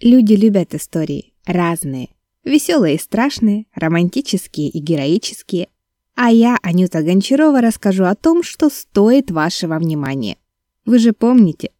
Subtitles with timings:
[0.00, 1.32] Люди любят истории.
[1.44, 2.10] Разные.
[2.44, 5.66] Веселые и страшные, романтические и героические.
[6.14, 10.36] А я, Анюта Гончарова, расскажу о том, что стоит вашего внимания.
[10.86, 11.70] Вы же помните,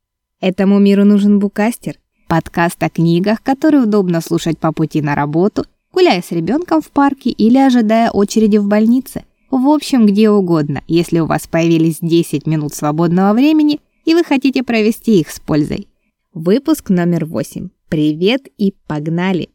[0.41, 2.01] этому миру нужен букастер.
[2.27, 7.31] Подкаст о книгах, которые удобно слушать по пути на работу, гуляя с ребенком в парке
[7.31, 9.27] или ожидая очереди в больнице.
[9.49, 14.65] В общем, где угодно, если у вас появились 10 минут свободного времени и вы хотите
[14.65, 15.87] провести их с пользой.
[16.35, 17.69] Выпуск номер 8.
[17.91, 19.49] Привет и погнали!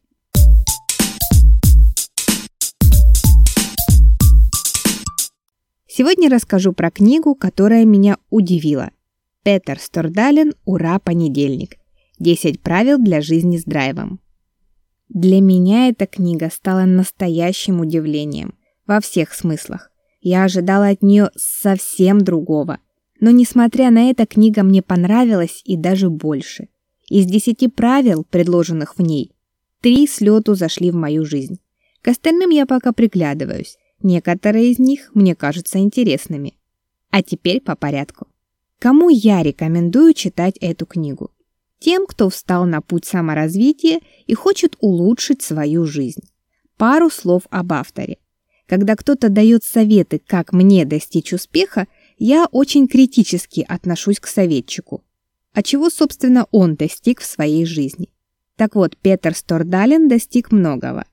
[5.86, 8.90] Сегодня расскажу про книгу, которая меня удивила.
[9.44, 11.76] Петер Стордален «Ура, понедельник.
[12.18, 14.18] 10 правил для жизни с драйвом».
[15.08, 19.92] Для меня эта книга стала настоящим удивлением во всех смыслах.
[20.20, 22.80] Я ожидала от нее совсем другого.
[23.20, 26.66] Но несмотря на это, книга мне понравилась и даже больше.
[27.14, 29.30] Из десяти правил, предложенных в ней,
[29.80, 31.60] три с лету зашли в мою жизнь.
[32.02, 33.76] К остальным я пока приглядываюсь.
[34.02, 36.58] Некоторые из них мне кажутся интересными.
[37.10, 38.26] А теперь по порядку.
[38.80, 41.30] Кому я рекомендую читать эту книгу?
[41.78, 46.28] Тем, кто встал на путь саморазвития и хочет улучшить свою жизнь.
[46.76, 48.18] Пару слов об авторе.
[48.66, 51.86] Когда кто-то дает советы, как мне достичь успеха,
[52.18, 55.03] я очень критически отношусь к советчику.
[55.54, 58.10] А чего, собственно, он достиг в своей жизни?
[58.56, 61.06] Так вот, Петер Стордален достиг многого.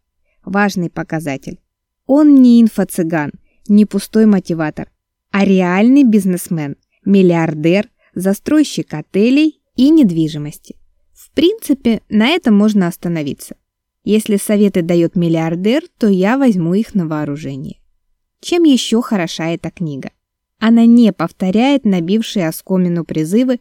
[0.44, 1.60] Важный показатель.
[2.08, 3.32] Он не инфо-цыган,
[3.68, 4.92] не пустой мотиватор,
[5.30, 6.76] а реальный бизнесмен,
[7.06, 10.76] миллиардер, застройщик отелей и недвижимости.
[11.14, 13.56] В принципе, на этом можно остановиться.
[14.04, 17.80] Если советы дает миллиардер, то я возьму их на вооружение.
[18.40, 20.10] Чем еще хороша эта книга?
[20.58, 23.60] Она не повторяет набившие оскомину призывы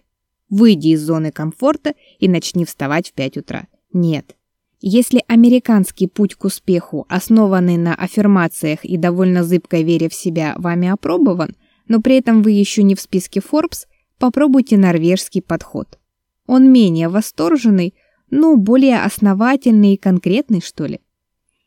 [0.50, 3.68] Выйди из зоны комфорта и начни вставать в 5 утра.
[3.92, 4.36] Нет.
[4.80, 10.88] Если американский путь к успеху, основанный на аффирмациях и довольно зыбкой вере в себя, вами
[10.88, 11.54] опробован,
[11.86, 13.86] но при этом вы еще не в списке Forbes,
[14.18, 15.98] попробуйте норвежский подход.
[16.46, 17.94] Он менее восторженный,
[18.30, 21.00] но более основательный и конкретный, что ли.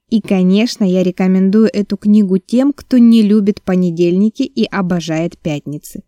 [0.10, 6.04] И, конечно, я рекомендую эту книгу тем, кто не любит понедельники и обожает пятницы.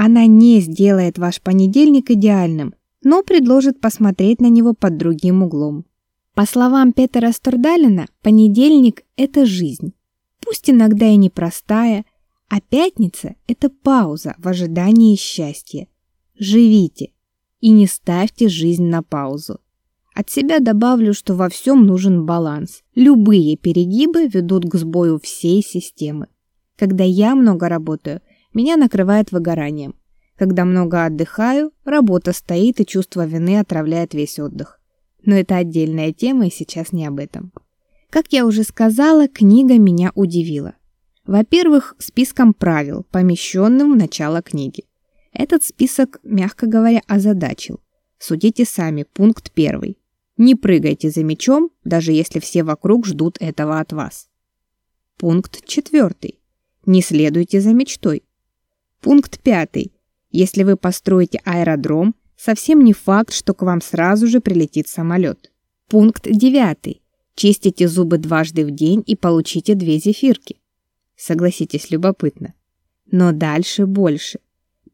[0.00, 2.72] Она не сделает ваш понедельник идеальным,
[3.02, 5.86] но предложит посмотреть на него под другим углом.
[6.34, 9.94] По словам Петера Стордалина, понедельник– это жизнь.
[10.38, 12.04] Пусть иногда и непростая,
[12.48, 15.88] а пятница– это пауза в ожидании счастья.
[16.38, 17.10] Живите
[17.60, 19.58] и не ставьте жизнь на паузу.
[20.14, 22.84] От себя добавлю, что во всем нужен баланс.
[22.94, 26.28] Любые перегибы ведут к сбою всей системы.
[26.76, 28.20] Когда я много работаю,
[28.54, 29.94] меня накрывает выгоранием.
[30.36, 34.80] Когда много отдыхаю, работа стоит и чувство вины отравляет весь отдых.
[35.24, 37.52] Но это отдельная тема, и сейчас не об этом.
[38.10, 40.74] Как я уже сказала, книга меня удивила.
[41.26, 44.84] Во-первых, списком правил, помещенным в начало книги.
[45.32, 47.80] Этот список, мягко говоря, озадачил.
[48.18, 49.98] Судите сами, пункт первый.
[50.36, 54.28] Не прыгайте за мячом, даже если все вокруг ждут этого от вас.
[55.18, 56.40] Пункт четвертый.
[56.86, 58.22] Не следуйте за мечтой.
[59.00, 59.92] Пункт пятый.
[60.30, 65.52] Если вы построите аэродром, совсем не факт, что к вам сразу же прилетит самолет.
[65.88, 67.02] Пункт девятый.
[67.34, 70.60] Чистите зубы дважды в день и получите две зефирки.
[71.16, 72.54] Согласитесь, любопытно.
[73.10, 74.40] Но дальше больше.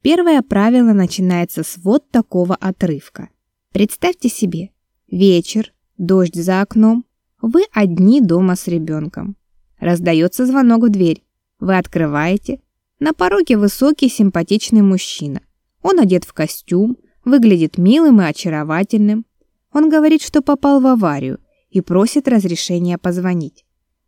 [0.02, 3.30] Первое правило начинается с вот такого отрывка.
[3.72, 4.70] Представьте себе,
[5.10, 7.06] вечер, дождь за окном,
[7.40, 9.36] вы одни дома с ребенком.
[9.78, 11.24] Раздается звонок в дверь.
[11.58, 12.60] Вы открываете,
[12.98, 15.40] на пороге высокий симпатичный мужчина.
[15.82, 19.26] Он одет в костюм, выглядит милым и очаровательным.
[19.72, 21.38] Он говорит, что попал в аварию
[21.70, 23.64] и просит разрешения позвонить.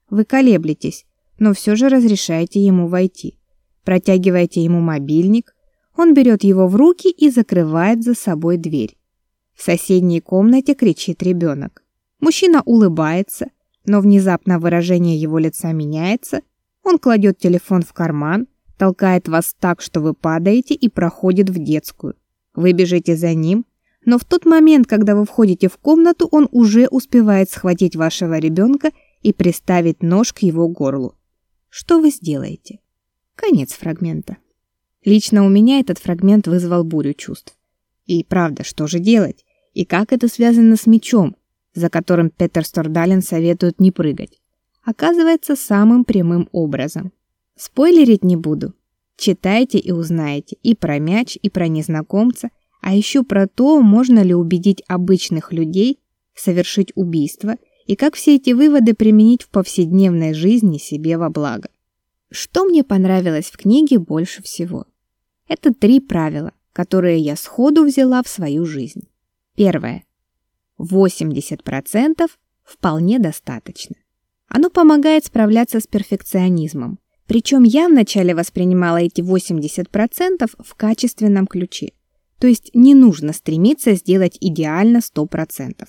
[0.09, 1.05] Вы колеблетесь,
[1.39, 3.39] но все же разрешаете ему войти.
[3.85, 5.55] Протягиваете ему мобильник,
[5.97, 8.97] он берет его в руки и закрывает за собой дверь.
[9.55, 11.83] В соседней комнате кричит ребенок.
[12.21, 13.47] Мужчина улыбается,
[13.87, 16.43] но внезапно выражение его лица меняется.
[16.83, 22.15] Он кладет телефон в карман, толкает вас так, что вы падаете и проходит в детскую.
[22.55, 23.67] Вы бежите за ним,
[24.05, 28.93] но в тот момент, когда вы входите в комнату, он уже успевает схватить вашего ребенка
[29.23, 31.17] и приставить нож к его горлу.
[31.69, 32.79] Что вы сделаете?
[33.35, 34.37] Конец фрагмента.
[35.05, 37.57] Лично у меня этот фрагмент вызвал бурю чувств.
[38.07, 39.45] И правда, что же делать?
[39.75, 41.37] И как это связано с мечом,
[41.75, 44.41] за которым Петер Стордален советует не прыгать?
[44.85, 47.13] Оказывается, самым прямым образом.
[47.57, 48.75] Спойлерить не буду.
[49.17, 52.51] Читайте и узнаете и про мяч, и про незнакомца,
[52.83, 55.99] а еще про то, можно ли убедить обычных людей
[56.35, 57.57] совершить убийство
[57.87, 61.71] и как все эти выводы применить в повседневной жизни себе во благо.
[62.31, 64.85] Что мне понравилось в книге больше всего?
[65.49, 69.09] Это три правила, которые я сходу взяла в свою жизнь.
[69.55, 70.05] Первое.
[70.79, 72.29] 80%
[72.65, 73.97] вполне достаточно.
[74.49, 76.99] Оно помогает справляться с перфекционизмом.
[77.27, 81.93] Причем я вначале воспринимала эти 80% в качественном ключе.
[82.39, 85.87] То есть не нужно стремиться сделать идеально 100%.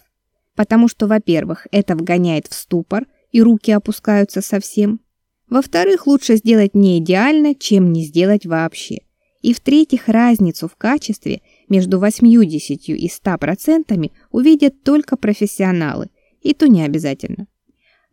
[0.56, 5.02] Потому что, во-первых, это вгоняет в ступор, и руки опускаются совсем.
[5.50, 9.00] Во-вторых, лучше сделать не идеально, чем не сделать вообще.
[9.42, 16.10] И в-третьих, разницу в качестве между 80 и 100% увидят только профессионалы,
[16.42, 17.48] и то не обязательно.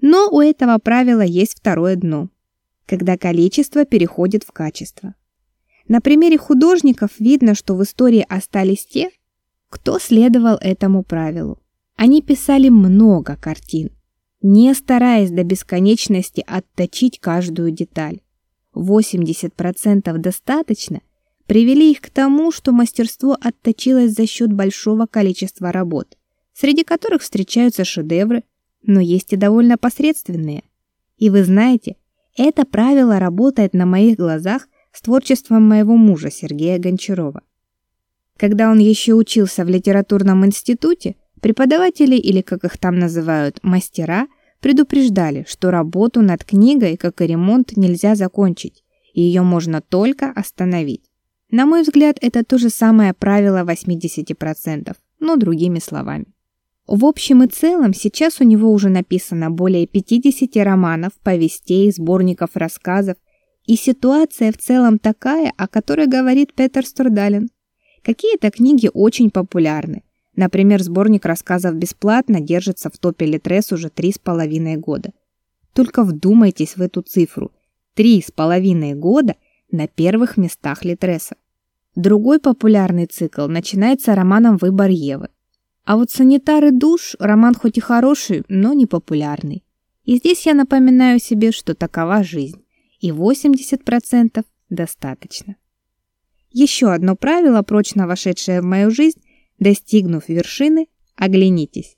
[0.01, 2.29] Но у этого правила есть второе дно,
[2.87, 5.15] когда количество переходит в качество.
[5.87, 9.11] На примере художников видно, что в истории остались те,
[9.69, 11.61] кто следовал этому правилу.
[11.97, 13.91] Они писали много картин,
[14.41, 18.21] не стараясь до бесконечности отточить каждую деталь.
[18.75, 21.01] 80% достаточно
[21.47, 26.17] привели их к тому, что мастерство отточилось за счет большого количества работ,
[26.53, 28.45] среди которых встречаются шедевры,
[28.83, 30.65] но есть и довольно посредственные.
[31.17, 31.97] И вы знаете,
[32.37, 37.43] это правило работает на моих глазах с творчеством моего мужа Сергея Гончарова.
[38.37, 44.27] Когда он еще учился в литературном институте, преподаватели или как их там называют, мастера,
[44.61, 48.83] предупреждали, что работу над книгой, как и ремонт, нельзя закончить,
[49.13, 51.11] и ее можно только остановить.
[51.51, 56.27] На мой взгляд, это то же самое правило 80%, но другими словами.
[56.87, 63.17] В общем и целом, сейчас у него уже написано более 50 романов, повестей, сборников рассказов
[63.65, 67.49] и ситуация в целом такая, о которой говорит Петер Стордален.
[68.03, 70.03] Какие-то книги очень популярны.
[70.37, 75.13] Например, сборник рассказов «Бесплатно» держится в топе Литрес уже три с половиной года.
[75.73, 77.53] Только вдумайтесь в эту цифру.
[77.95, 79.37] Три с половиной года
[79.71, 81.37] на первых местах Литреса.
[81.95, 85.29] Другой популярный цикл начинается романом «Выбор Евы».
[85.85, 89.65] А вот «Санитары душ» роман хоть и хороший, но не популярный.
[90.05, 92.65] И здесь я напоминаю себе, что такова жизнь
[93.01, 95.57] и 80% достаточно.
[96.51, 99.21] Еще одно правило, прочно вошедшее в мою жизнь,
[99.59, 100.87] достигнув вершины,
[101.17, 101.97] оглянитесь.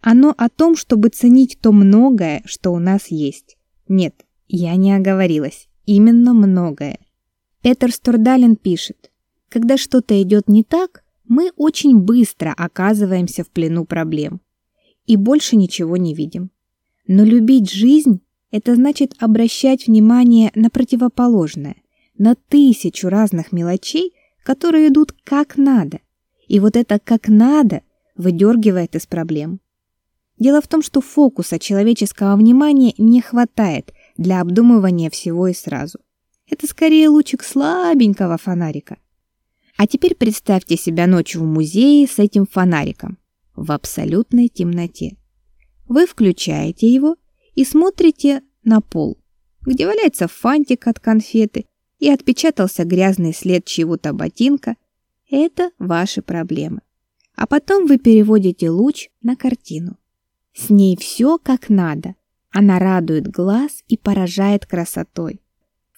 [0.00, 3.56] Оно о том, чтобы ценить то многое, что у нас есть.
[3.88, 5.68] Нет, я не оговорилась.
[5.86, 6.98] Именно многое.
[7.62, 9.10] Петер Стордален пишет,
[9.48, 14.40] когда что-то идет не так, мы очень быстро оказываемся в плену проблем
[15.06, 16.50] и больше ничего не видим.
[17.06, 18.20] Но любить жизнь
[18.50, 21.76] это значит обращать внимание на противоположное,
[22.16, 26.00] на тысячу разных мелочей, которые идут как надо.
[26.46, 27.82] И вот это как надо
[28.16, 29.60] выдергивает из проблем.
[30.38, 35.98] Дело в том, что фокуса человеческого внимания не хватает для обдумывания всего и сразу.
[36.48, 38.98] Это скорее лучик слабенького фонарика.
[39.78, 43.16] А теперь представьте себя ночью в музее с этим фонариком
[43.54, 45.16] в абсолютной темноте.
[45.86, 47.14] Вы включаете его
[47.54, 49.18] и смотрите на пол,
[49.60, 51.66] где валяется фантик от конфеты
[52.00, 54.74] и отпечатался грязный след чьего-то ботинка.
[55.30, 56.80] Это ваши проблемы.
[57.36, 59.96] А потом вы переводите луч на картину.
[60.54, 62.16] С ней все как надо.
[62.50, 65.40] Она радует глаз и поражает красотой.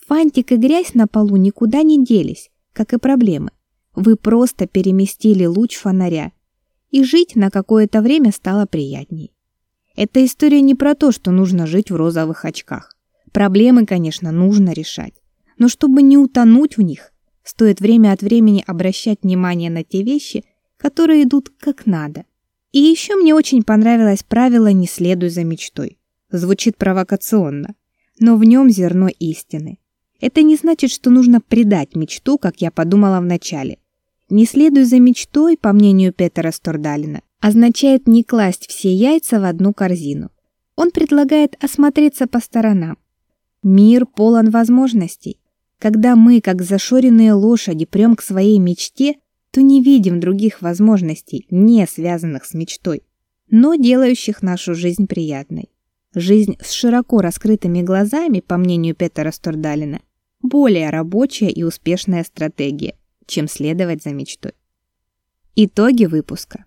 [0.06, 3.52] Фантик и грязь на полу никуда не делись, как и проблемы.
[3.94, 6.32] Вы просто переместили луч фонаря,
[6.90, 9.32] и жить на какое-то время стало приятней.
[9.96, 12.96] Эта история не про то, что нужно жить в розовых очках.
[13.32, 15.14] Проблемы, конечно, нужно решать.
[15.58, 17.12] Но чтобы не утонуть в них,
[17.44, 20.44] стоит время от времени обращать внимание на те вещи,
[20.76, 22.24] которые идут как надо.
[22.72, 25.98] И еще мне очень понравилось правило «не следуй за мечтой».
[26.30, 27.74] Звучит провокационно,
[28.20, 29.78] но в нем зерно истины.
[30.20, 33.78] Это не значит, что нужно предать мечту, как я подумала вначале.
[34.28, 39.72] «Не следуй за мечтой», по мнению Петера Стордалина, означает не класть все яйца в одну
[39.72, 40.30] корзину.
[40.76, 42.98] Он предлагает осмотреться по сторонам.
[43.62, 45.40] Мир полон возможностей.
[45.78, 49.16] Когда мы, как зашоренные лошади, прем к своей мечте,
[49.50, 53.02] то не видим других возможностей, не связанных с мечтой,
[53.50, 55.70] но делающих нашу жизнь приятной.
[56.14, 60.00] Жизнь с широко раскрытыми глазами, по мнению Петера Стордалина,
[60.42, 64.52] более рабочая и успешная стратегия, чем следовать за мечтой.
[65.56, 66.64] Итоги выпуска.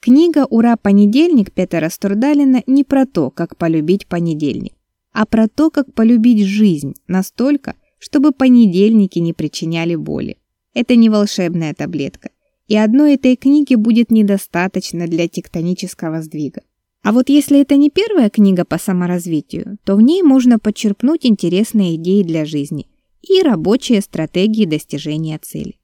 [0.00, 4.74] Книга «Ура, понедельник» Петера Стурдалина не про то, как полюбить понедельник,
[5.12, 10.38] а про то, как полюбить жизнь настолько, чтобы понедельники не причиняли боли.
[10.74, 12.30] Это не волшебная таблетка.
[12.68, 16.62] и одной этой книги будет недостаточно для тектонического сдвига.
[17.02, 21.96] А вот если это не первая книга по саморазвитию, то в ней можно подчерпнуть интересные
[21.96, 22.86] идеи для жизни
[23.22, 25.78] и рабочие стратегии достижения цели.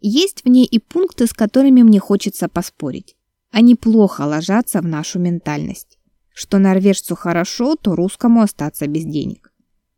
[0.00, 3.16] Есть в ней и пункты, с которыми мне хочется поспорить.
[3.50, 5.98] Они плохо ложатся в нашу ментальность.
[6.34, 9.52] Что норвежцу хорошо, то русскому остаться без денег.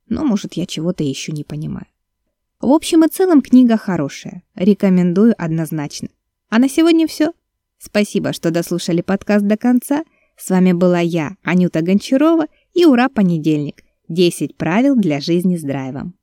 [0.09, 1.87] Но, может, я чего-то еще не понимаю.
[2.61, 4.43] В общем и целом книга хорошая.
[4.55, 6.09] Рекомендую однозначно.
[6.49, 7.33] А на сегодня все.
[7.79, 10.05] Спасибо, что дослушали подкаст до конца.
[10.37, 13.83] С вами была я, Анюта Гончарова, и ура, понедельник.
[14.09, 16.18] 10 правил для жизни с драйвом.